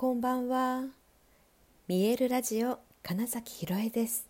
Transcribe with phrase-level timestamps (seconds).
[0.00, 0.84] こんばんは。
[1.88, 4.28] 見えるラジオ金崎ひろえです。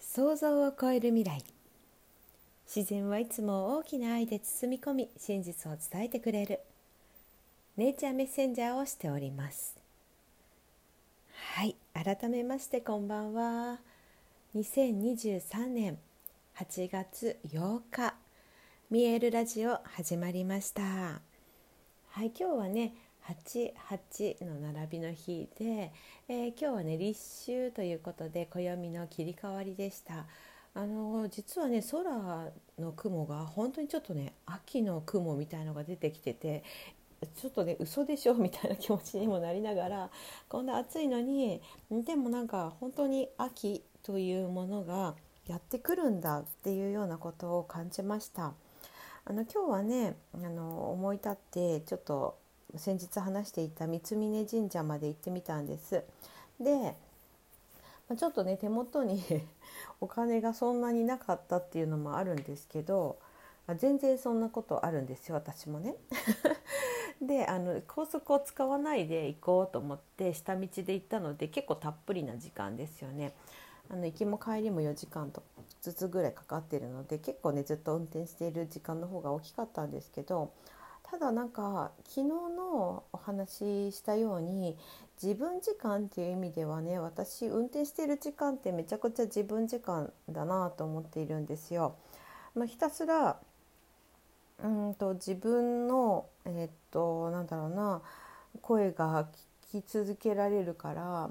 [0.00, 1.44] 想像を超える未来。
[2.64, 6.60] 自然はいつも大きな愛で包み込み、真実を伝えてくれる。
[7.76, 9.76] ネイチャーメッセンジャーをしております。
[11.54, 13.80] はい、改めましてこんばんは。
[14.56, 15.98] 2023年
[16.56, 18.14] 8月8日、
[18.88, 20.82] 見えるラジオ始まりました。
[20.82, 21.20] は
[22.16, 22.94] い、今日はね。
[23.28, 25.92] 88の並びの日で、
[26.28, 30.26] えー、今日はね立秋ということで暦の切り替わりでした
[30.74, 32.02] あの実はね空
[32.78, 36.64] の雲が本当にちょっとね秋の雲みたいのが出てきてて
[37.36, 40.10] ちょっとね嘘でしょみたいな気持ちにもなりながら
[40.48, 45.14] こんな暑いのにでもなんか本当に秋というものが
[45.46, 48.54] やってくるんだっていうようなことを感じました。
[49.24, 52.38] あの今日はねあの思い立ってちょっと
[52.76, 56.02] 先日話していた三峯神社まで行ってみたんです。
[56.60, 56.96] で
[58.16, 59.22] ちょっとね手元に
[60.00, 63.18] お金がそんなになかったっていうのもあるんですけど
[63.76, 65.96] 全然そんなことあるんですよ私もね。
[67.22, 73.32] であの高速を使わないで行こうと思って下道で行ったので結構たっぷりな時間ですよね。
[73.88, 75.42] あの行きも帰りも4時間と
[75.80, 80.52] ずつぐらいかかってるので結構ねずっと運転している時間の方が大きかったんですけど
[81.12, 84.78] ただなんか昨日のお話ししたように
[85.22, 91.96] 自分時間っていう意味ではね私運転してる時間ってめちゃくちゃ自分時間だなと思っているんですよ。
[92.54, 93.36] まあ、ひたすら
[94.64, 98.00] うんと自分のえー、っとなんだろうな
[98.62, 99.28] 声が
[99.70, 101.30] 聞き続けられるから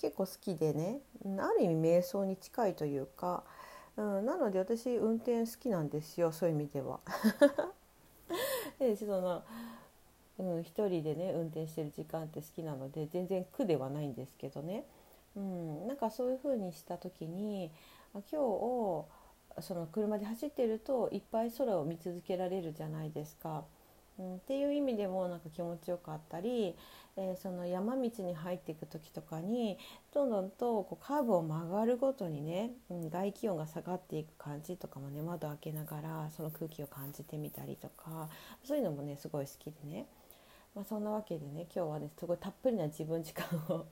[0.00, 1.00] 結構好きでね
[1.38, 3.44] ある意味瞑想に近いというか、
[3.98, 7.00] うん、なので私運転好きなんですよそういう意味では。
[8.82, 9.42] でその、
[10.38, 14.84] うん、一人でね運転してる時間って好きなので全然苦ではないんですけどね、
[15.36, 17.70] うん、なんかそういう風にした時に
[18.14, 19.08] 今日を
[19.60, 23.64] その車で走ってるといっぱい空を見続けられるじゃないですか。
[24.22, 26.76] うん、っていう意味でもなんか気持ちよかったり、
[27.16, 29.78] えー、その山道に入っていく時とかに
[30.14, 38.28] どんどんとこうカーブを曲がるごとにね、うん、外気温が下がっていく感じとかもね窓開けながらその空気を感じてみたりとか
[38.64, 40.06] そういうのもねすごい好きでね、
[40.74, 43.86] まあ、そんなわけでね今日はねすごいたっぷりな自分時間を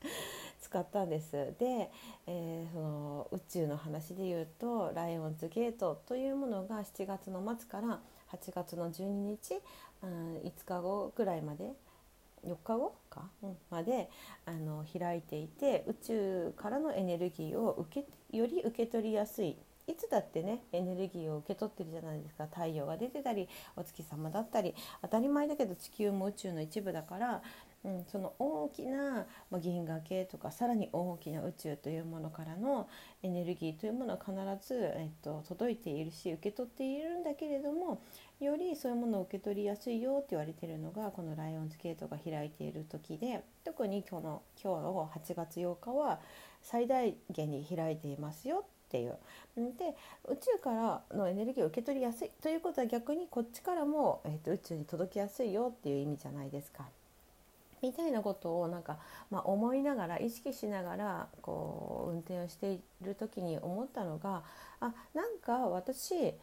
[0.60, 1.54] 使ったんです。
[1.58, 1.90] で、
[2.26, 8.00] えー、その宇宙の話で言うとライオンズゲートというものが7月の末から
[8.32, 9.60] 8月の12日、
[10.02, 11.72] うん、5日後ぐらいまで
[12.46, 14.08] 4日後か、うん、まで
[14.46, 19.56] あの開いていて宇宙からのエネルギーを受けより受け取りやすい。
[19.88, 22.48] いつだってねエネルギーを受け取ってるじゃないですか。
[22.52, 27.42] 太陽が出てたりお月様だったり当たり前だけど地球も宇宙の一部だから
[27.84, 32.88] うん、その大きな、ま、銀河系とかさらに大きな宇宙というものからの
[33.22, 34.32] エネルギーというものは必
[34.66, 38.02] ず、えっと、届いているし受け取っているんだけれども
[38.40, 46.20] よりそういうものを受け取りやすいよって言われているのがこのライオンズゲートが開いている時で特に今日の今日の8月8日は
[46.62, 49.16] 最大限に開いていますよっていう。
[49.56, 49.94] で
[50.28, 56.88] 宇宙からのエネルギーを受け取りやすいということは逆にこっちからも、えっと宇宙に届きやすいよっていう意味じゃないですか。
[57.82, 58.98] みたいなことをなんか、
[59.30, 64.42] まあ、思いながら意識しながらこう運転をしている時に思ったのが
[64.80, 66.34] あなんか私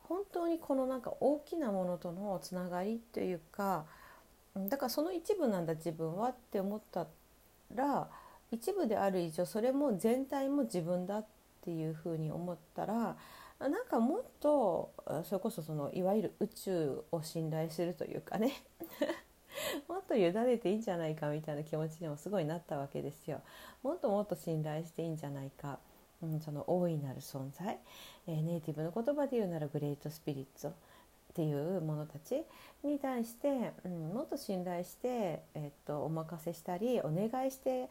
[0.00, 3.84] 本当にこのなんか大きなものとのつながりというか
[4.56, 7.06] だからその一部なんだ自分はって思った
[7.74, 8.08] ら
[8.50, 11.26] 一部である以上それも全体も自分だっ
[11.62, 13.16] ていうふうに思ったら
[13.60, 14.92] なんかもっと
[15.24, 18.52] それこそそのいわゆる宇宙を信頼するというかね。
[19.88, 23.40] もっと委ねていいんじゃないかみたいな気持ちにもすごいなったわけですよ。
[23.82, 25.78] もっともっと信頼していいんじゃないか、
[26.22, 27.78] うん、その大いなる存在、
[28.26, 30.70] えー、ネイティブの言葉で言うならグレートスピリッツっ
[31.34, 32.42] ていう者たち
[32.82, 37.88] に対して、うん、もっと信頼して、えー、っとお任せしたりお願いして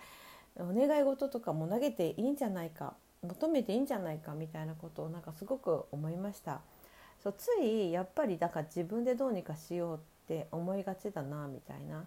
[0.58, 6.62] お願い事とかも投げていいんじゃないか求めていいんじゃないかみたいなことをなんかすごく思いました。
[7.24, 12.04] そうついやっぱりだから自分でどうにかしようって思いがちだなみたいな。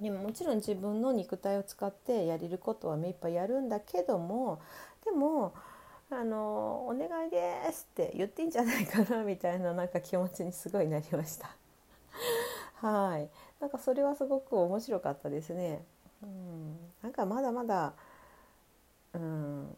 [0.00, 4.60] でももちろん自分の肉体を使ってやれることは目いっぱいやるんだけども
[5.04, 5.54] でも
[6.10, 11.56] あの「お願いです」って言っていいんじゃないかな みたいななんか気持ちにすごいなりました。
[12.74, 13.30] はい
[13.60, 15.84] なんかそれはすごく面白かったですね。
[16.22, 17.94] うん、なんかまだまだ、
[19.14, 19.76] うん、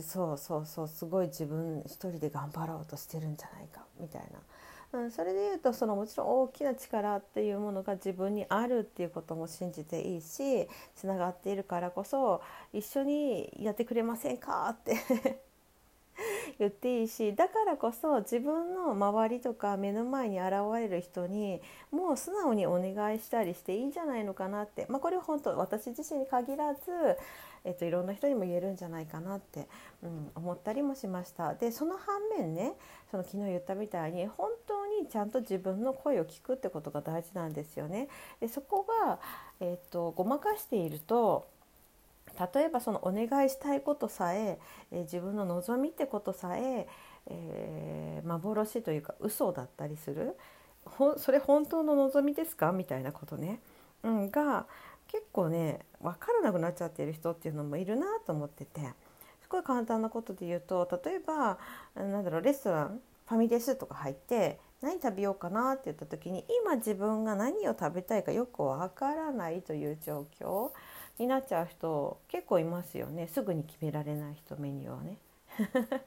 [0.00, 4.38] そうそうそうすごい自分一人で頑張ろうとしてるんじゃないかみたいな
[4.92, 12.42] うん、それでいうとそのもちろん大きな力っていうものが自分にあるっていうことも信じていいしつながっているからこそ
[12.74, 14.68] 一緒にやってくれませんか？
[14.68, 14.96] って
[16.58, 21.60] 言っていいしだからこそ自分の周りとか目の前に現れる人に
[21.90, 26.80] もう素直にお願いしたりしていいんじゃないのかなって、まあ、これは本当私自身に限らず、
[27.64, 29.68] えっと、いろんな人にも言えるんじゃないかなって、
[30.02, 31.54] うん、思ったりもしました。
[31.54, 32.74] でその反面ね
[33.10, 38.08] その昨日言ったみたいに本当にちゃんと自分の声を聞くってことが大事なんですよね。
[38.40, 39.18] でそこが、
[39.60, 41.46] えっと、ごまかしていると
[42.54, 44.58] 例えばそのお願いしたいことさえ
[44.90, 46.86] え自分の望みってことさえ
[47.26, 50.36] えー、幻というか嘘だったりする。
[50.84, 52.72] ほそれ本当の望みですか？
[52.72, 53.60] みたいなことね、
[54.02, 54.66] うん、が
[55.08, 58.80] 結構ね分からなくなっちゃってる人っていうのもいるなと思ってて。
[59.42, 61.58] すごい簡単なことで言うと例えば
[61.94, 70.70] なんだろうレストランファミレスとか入って何食べようかなって言った時に今自分が何を食べたいかよくわからないという状況。
[71.18, 75.18] になっちゃう人結構いますよねすぐに決められない人メニューをね。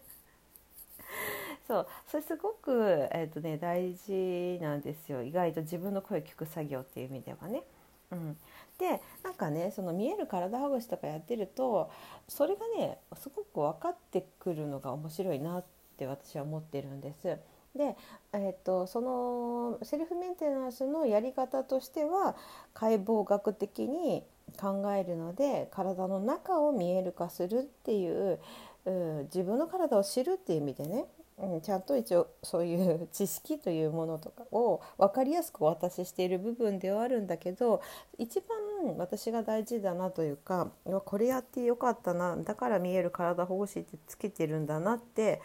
[1.68, 7.64] そうそれすごく、えーとね、大事なんですよ意外と自分の声を聞く作業っていう意味ではね。
[8.12, 8.38] うん、
[8.78, 11.90] でなんかねその見える体ほぐしとかやってると
[12.28, 15.64] それがねすごく分かってくるのが面白いなっ
[15.98, 17.38] て私は思ってるんです。
[17.76, 17.98] で、
[18.32, 22.36] えーと、そのセルフメンテナンスのやり方としては
[22.74, 24.24] 解剖学的に
[24.60, 28.40] 考えるので体の中を見える化するっていう
[28.86, 31.06] う自分の体を知るっていう意味でね、
[31.38, 37.82] うん、ちゃんと一応そういう知識というものとかを分かりやすくお渡ししている部分ではあるんだけど
[38.18, 40.70] 一番私が大事だなというか
[41.06, 45.42] これやってよかったなだから見える体保護士ってつけてるんだなって、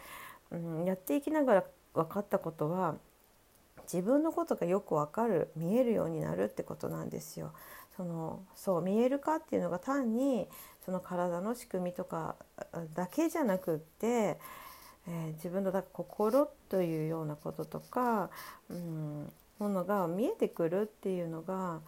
[0.51, 1.63] うん、やっていきながら
[1.93, 2.95] 分かったことは
[3.91, 7.51] 自分のことがよく分かる見えるようになるってことなんですよ。
[7.97, 10.47] そのそう見えるかっていうのが単に
[10.85, 12.35] その体の仕組みとか
[12.95, 18.29] だけじゃなくって、えー、自分のだ心というようなこととか、
[18.69, 21.81] うん、ものが見えてくるっていうのが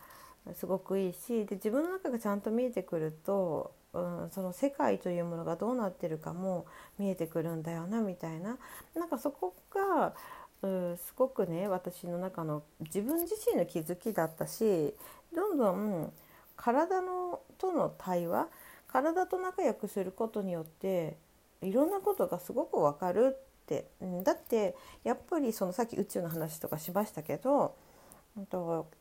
[0.55, 6.65] すごくいいしで自分の中がちゃんと見えてくると、うん、その世界というものがどうなってるかも
[6.99, 8.57] 見えてくるんだよなみたいな。
[8.93, 10.13] なんかそこが
[10.63, 14.93] うん、すごくね私の中の自分自身の気づきだったし
[15.35, 16.11] どんどん
[16.55, 18.47] 体のとの対話
[18.87, 21.17] 体と仲良くすることによって
[21.61, 27.75] いろんなことがすごくわかるって、うん、だってやっぱりそのさっき宇宙の話とかしましたけど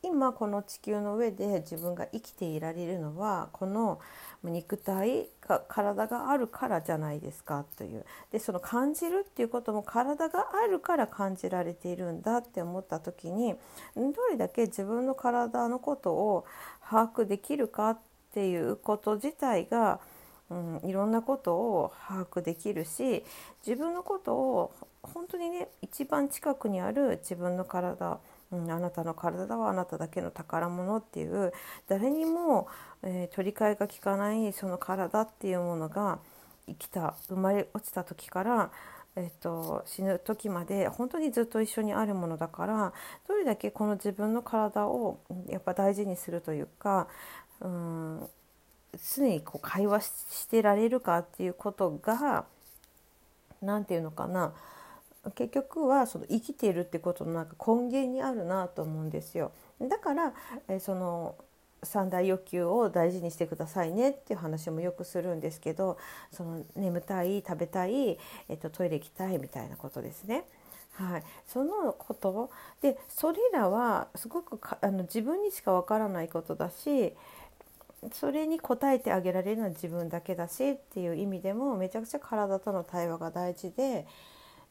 [0.03, 3.99] 今この地球の上で自分が生きていられるのはこの
[4.43, 8.05] 肉体が体があるからじゃないですかという。
[8.31, 13.55] でその感じるっていうことも体があるから感じられているんだって思った時に
[13.95, 16.45] どれだけ自分の体のことを
[16.87, 17.99] 把握できるかっ
[18.33, 19.99] ていうこと自体が、
[20.51, 23.23] うん、いろんなことを把握できるし
[23.65, 28.19] 自分のことを本当にね一番近くにある自分の体
[28.53, 31.51] うん、あなたの体はあなただけの宝物っていう
[31.87, 32.67] 誰にも、
[33.01, 36.19] えー、取り替えが効かないその体っていうものが
[36.67, 38.71] 生きた生まれ落ちた時から、
[39.15, 42.93] えーと、死ぬ時まで本当にずっと一緒にあるものだから
[43.27, 45.19] どれだけこの自分の体を
[45.49, 47.07] やっぱ大事にするというか
[47.59, 48.29] うん
[49.15, 52.45] 常にこう会話してられるかっていうことが
[53.63, 54.53] 何て言うのかな
[55.31, 59.51] 結局はその生きているってことのなんか根源にあるなと思うんですよ。
[59.81, 60.33] だから、
[60.67, 61.35] えその
[61.83, 65.97] 三大欲求を大事にしてくださいねっていう話もよくするんですけど
[66.31, 70.45] その眠たい食べたい、えっと、トイレ行きたいみたいなことですね。
[70.93, 72.51] はい、そのこと
[72.81, 77.13] でそれらはすごくあの自分にしかわからないことだし
[78.11, 84.05] それに応えてあげられるのは自分だけだしっていう意味でもめちゃくちゃ体との対話が大事で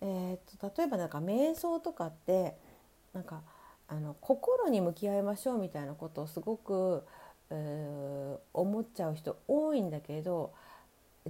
[0.05, 2.57] えーと、例えばなんか瞑想とかって
[3.15, 3.43] なんか
[3.87, 7.05] あの心に向き合いましょうみたいなことをすごく、
[7.51, 10.53] えー、思っちゃう人多いんだけど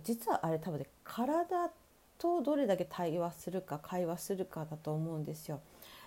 [0.02, 1.70] 実はあれ多分ね体
[2.16, 5.60] とどれだけ対話するか会話するかだと思うんですよ。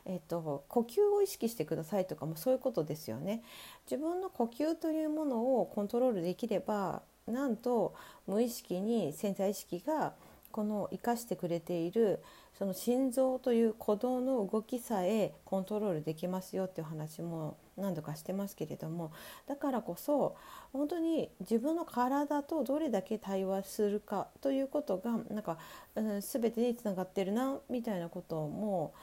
[0.07, 3.43] えっと、呼吸を意識してくださいとかもそういうことですよね。
[3.89, 7.95] 自分の呼吸というものをコントロールできればなんと
[8.27, 10.13] 無意識に潜在意識が
[10.56, 12.24] この生かしてくれている
[12.58, 19.12] その心臓という鼓動の動きさえコントロールできますよっていう話も何度かしてますけれども
[19.50, 20.38] だからこそ
[20.72, 25.58] 本当に自分の体とどれだけ対話するかということがなんか、
[25.94, 28.94] うん、全てにつながってるなみたいなことも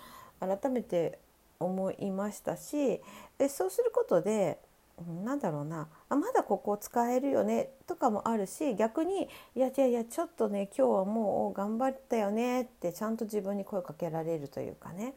[0.40, 1.18] 改めて
[1.60, 3.02] 思いましたし
[3.36, 4.58] でそうすることで
[5.24, 5.88] なんだろうな。
[6.08, 7.70] あまだここ使えるよね。
[7.86, 12.62] とかもあるし逆にいやいやいやちょっとね今日はもう頑張ったよね。
[12.62, 15.14] ってちゃんと自分に声かけられるというかね、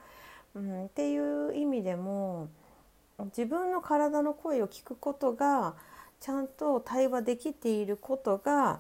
[0.56, 2.50] うん、っていう意味でも
[3.26, 5.76] 自分の体の声を聞くことが
[6.20, 8.80] ちゃんと対話できていることが、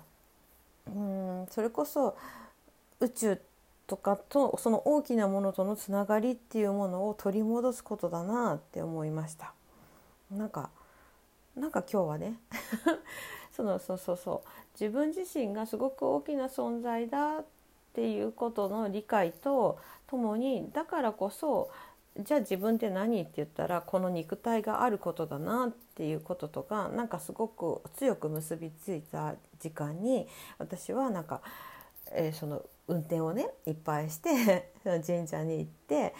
[0.87, 2.17] うん、それこそ
[2.99, 3.41] 宇宙
[3.87, 9.53] とかとその大きなものとのつながりっていうものを取り戻すことだなって思いました。
[10.31, 10.71] なんか
[11.55, 12.39] なんか今日はね
[13.51, 14.47] その そうそうそう。
[14.73, 17.45] 自分自身がすごく大きな存在だっ
[17.93, 21.71] ていうことの理解とともにだからこそ
[22.17, 31.41] じゃあ自分って何って言ったらこの肉体があることだなっていうこととかなんかすごく強く結びついた時間に私はなんか、
[32.11, 36.13] えー、その運転をねいっぱいして 神社に行って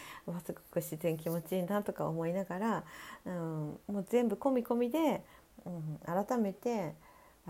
[0.46, 2.84] すごく自然気持ちいいなとか思いながら、
[3.26, 5.24] うん、もう全部込み込みで、
[5.66, 6.96] うん、改めて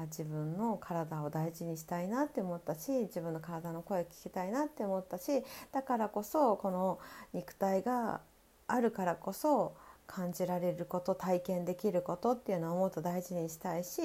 [0.03, 6.99] 自分の体を大事にしたいなって思ったし自分の体の声を聞きたいなって思ったしだからこそこの
[7.33, 8.21] 肉体が
[8.67, 14.01] あるからこそ感じられること体験できることっていうのをもっと大事にしたいし、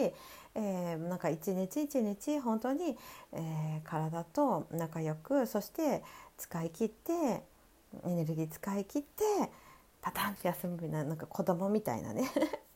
[0.54, 2.96] えー、なんか一日一日本当に、
[3.32, 6.02] えー、体と仲良くそして
[6.36, 7.42] 使い切ってエ
[8.04, 9.24] ネルギー使い切って
[10.00, 12.30] パタンって休むみたいななんか子供みたいなね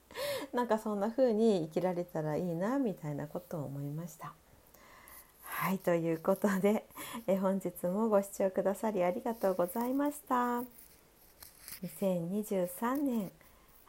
[0.52, 4.34] なんかそんな風に生きられたらいいなみたいなことを思いました。
[5.42, 6.84] はいということで、
[7.26, 10.83] え本日もご視聴くださりありがとうございました。
[11.84, 13.30] 2023年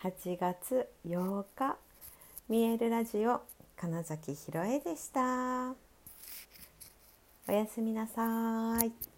[0.04, 1.78] 8月8日
[2.50, 3.42] 見えるラジオ
[3.78, 5.74] 金崎ひろえでした。
[7.48, 9.15] おやすみなさい。